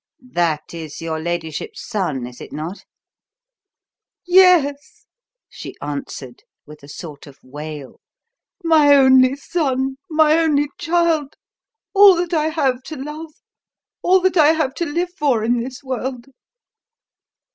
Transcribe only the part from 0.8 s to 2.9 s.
your ladyship's son, is it not?"